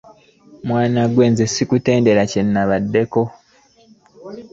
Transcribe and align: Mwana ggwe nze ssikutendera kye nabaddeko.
Mwana 0.67 1.01
ggwe 1.09 1.25
nze 1.31 1.45
ssikutendera 1.49 2.21
kye 2.31 2.41
nabaddeko. 2.53 3.21